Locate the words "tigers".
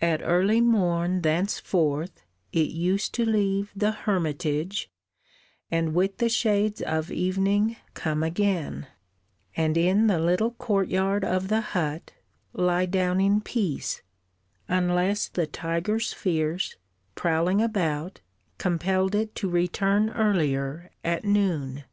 15.46-16.10